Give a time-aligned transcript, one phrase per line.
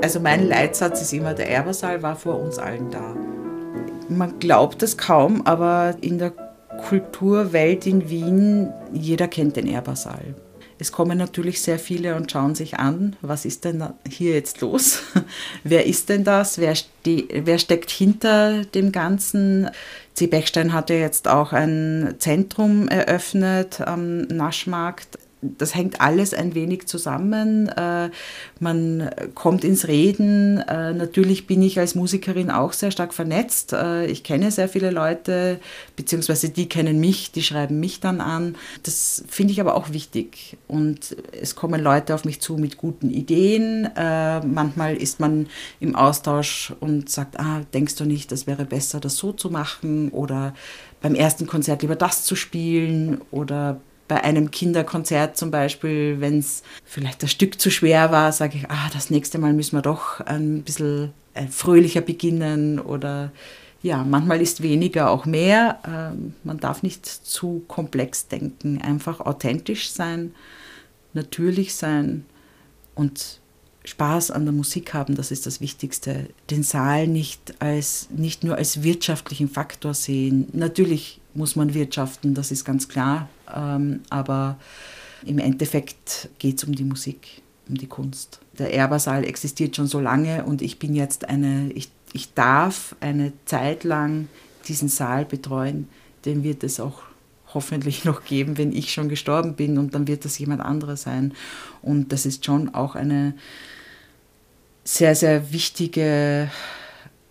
[0.00, 3.16] Also mein Leitsatz ist immer, der Erbersaal war vor uns allen da.
[4.08, 6.32] Man glaubt es kaum, aber in der
[6.88, 10.34] Kulturwelt in Wien, jeder kennt den Erbersaal.
[10.78, 15.02] Es kommen natürlich sehr viele und schauen sich an, was ist denn hier jetzt los?
[15.64, 16.58] wer ist denn das?
[16.58, 19.68] Wer, wer steckt hinter dem Ganzen?
[20.14, 20.28] C.
[20.28, 26.86] Bechstein hat ja jetzt auch ein Zentrum eröffnet am Naschmarkt das hängt alles ein wenig
[26.86, 27.68] zusammen.
[27.68, 28.10] Äh,
[28.58, 30.58] man kommt ins Reden.
[30.58, 33.72] Äh, natürlich bin ich als Musikerin auch sehr stark vernetzt.
[33.72, 35.60] Äh, ich kenne sehr viele Leute,
[35.94, 38.56] beziehungsweise die kennen mich, die schreiben mich dann an.
[38.82, 40.56] Das finde ich aber auch wichtig.
[40.66, 43.88] Und es kommen Leute auf mich zu mit guten Ideen.
[43.96, 45.46] Manchmal ist man
[45.80, 50.10] im Austausch und sagt, ah, denkst du nicht, das wäre besser, das so zu machen?
[50.10, 50.54] Oder
[51.00, 56.62] beim ersten Konzert lieber das zu spielen oder bei einem Kinderkonzert zum Beispiel, wenn es
[56.84, 60.20] vielleicht das Stück zu schwer war, sage ich, ah, das nächste Mal müssen wir doch
[60.20, 63.30] ein bisschen äh, fröhlicher beginnen oder
[63.82, 65.78] ja, manchmal ist weniger auch mehr.
[65.86, 70.34] Ähm, man darf nicht zu komplex denken, einfach authentisch sein,
[71.12, 72.24] natürlich sein
[72.94, 73.40] und
[73.84, 76.28] Spaß an der Musik haben, das ist das Wichtigste.
[76.50, 80.48] Den Saal nicht, als, nicht nur als wirtschaftlichen Faktor sehen.
[80.52, 83.28] Natürlich muss man wirtschaften, das ist ganz klar.
[83.54, 84.58] Ähm, aber
[85.24, 88.40] im Endeffekt geht es um die Musik, um die Kunst.
[88.58, 93.32] Der Erbersaal existiert schon so lange und ich bin jetzt eine, ich, ich darf eine
[93.46, 94.28] Zeit lang
[94.66, 95.88] diesen Saal betreuen.
[96.24, 97.02] Den wird es auch
[97.54, 101.32] hoffentlich noch geben, wenn ich schon gestorben bin und dann wird das jemand anderes sein.
[101.82, 103.34] Und das ist schon auch eine
[104.84, 106.50] sehr, sehr wichtige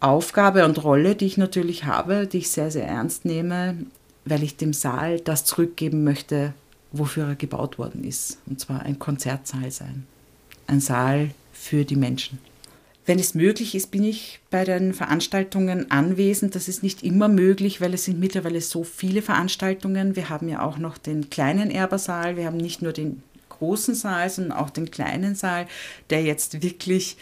[0.00, 3.76] Aufgabe und Rolle, die ich natürlich habe, die ich sehr, sehr ernst nehme,
[4.24, 6.52] weil ich dem Saal das zurückgeben möchte,
[6.92, 8.38] wofür er gebaut worden ist.
[8.46, 10.06] Und zwar ein Konzertsaal sein.
[10.66, 12.38] Ein Saal für die Menschen.
[13.06, 16.56] Wenn es möglich ist, bin ich bei den Veranstaltungen anwesend.
[16.56, 20.16] Das ist nicht immer möglich, weil es sind mittlerweile so viele Veranstaltungen.
[20.16, 22.36] Wir haben ja auch noch den kleinen Erbersaal.
[22.36, 25.66] Wir haben nicht nur den großen Saal, sondern auch den kleinen Saal,
[26.10, 27.16] der jetzt wirklich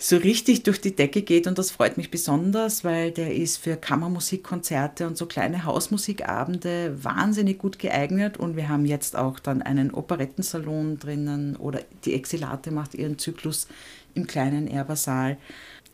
[0.00, 3.76] so richtig durch die Decke geht und das freut mich besonders, weil der ist für
[3.76, 9.92] Kammermusikkonzerte und so kleine Hausmusikabende wahnsinnig gut geeignet und wir haben jetzt auch dann einen
[9.92, 13.66] Operettensalon drinnen oder die Exilate macht ihren Zyklus
[14.14, 15.36] im kleinen Erbersaal.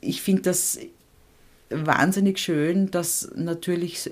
[0.00, 0.78] Ich finde das
[1.70, 4.10] wahnsinnig schön, dass natürlich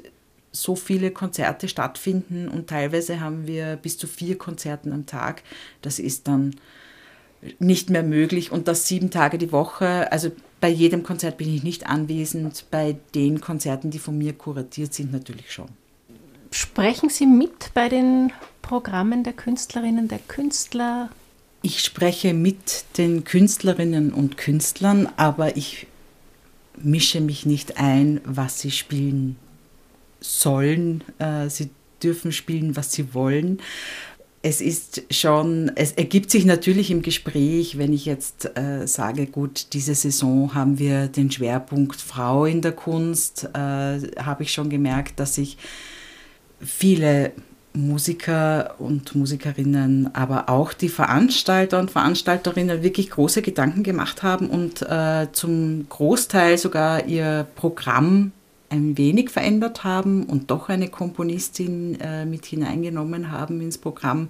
[0.53, 5.43] so viele Konzerte stattfinden und teilweise haben wir bis zu vier Konzerten am Tag.
[5.81, 6.55] Das ist dann
[7.59, 10.13] nicht mehr möglich und das sieben Tage die Woche.
[10.13, 10.31] Also
[10.61, 15.13] bei jedem Konzert bin ich nicht anwesend, bei den Konzerten, die von mir kuratiert sind,
[15.13, 15.69] natürlich schon.
[16.53, 18.31] Sprechen Sie mit bei den
[18.61, 21.11] Programmen der Künstlerinnen, der Künstler?
[21.63, 25.87] Ich spreche mit den Künstlerinnen und Künstlern, aber ich
[26.77, 29.37] mische mich nicht ein, was sie spielen
[30.21, 31.05] sollen.
[31.19, 31.71] Äh, sie
[32.03, 33.61] dürfen spielen, was sie wollen
[34.43, 39.73] es ist schon, es ergibt sich natürlich im Gespräch, wenn ich jetzt äh, sage, gut,
[39.73, 45.21] diese Saison haben wir den Schwerpunkt Frau in der Kunst, äh, habe ich schon gemerkt,
[45.21, 45.59] dass sich
[46.61, 47.33] viele
[47.75, 54.83] Musiker und Musikerinnen, aber auch die Veranstalter und Veranstalterinnen wirklich große Gedanken gemacht haben und
[54.83, 58.33] äh, zum Großteil sogar ihr Programm
[58.69, 64.29] ein wenig verändert haben und doch eine Komponistin äh, mit hineingenommen haben ins Programm.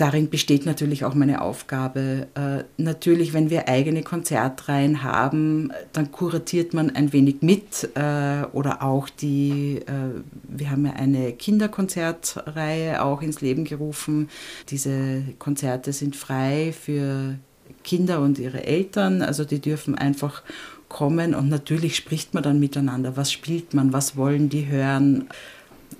[0.00, 2.28] Darin besteht natürlich auch meine Aufgabe.
[2.34, 8.82] Äh, natürlich, wenn wir eigene Konzertreihen haben, dann kuratiert man ein wenig mit äh, oder
[8.82, 14.30] auch die, äh, wir haben ja eine Kinderkonzertreihe auch ins Leben gerufen.
[14.70, 17.34] Diese Konzerte sind frei für
[17.84, 20.42] Kinder und ihre Eltern, also die dürfen einfach
[20.88, 23.18] kommen und natürlich spricht man dann miteinander.
[23.18, 23.92] Was spielt man?
[23.92, 25.28] Was wollen die hören?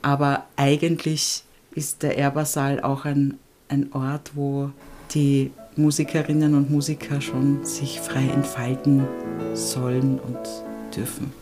[0.00, 1.42] Aber eigentlich
[1.74, 3.38] ist der Erbersaal auch ein,
[3.70, 4.70] ein Ort, wo
[5.14, 9.06] die Musikerinnen und Musiker schon sich frei entfalten
[9.54, 10.38] sollen und
[10.94, 11.32] dürfen.